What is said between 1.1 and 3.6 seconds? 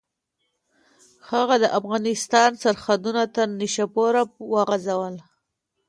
هغه د افغانستان سرحدونه تر